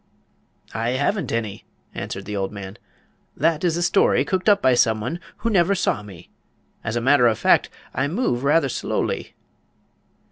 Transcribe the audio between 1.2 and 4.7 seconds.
any," answered the old man. "That is a story cooked up